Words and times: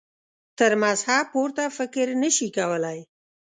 تر 0.57 0.71
مذهب 0.83 1.23
پورته 1.33 1.65
فکر 1.77 2.07
نه 2.21 2.29
شي 2.35 2.47
کولای. 2.57 2.99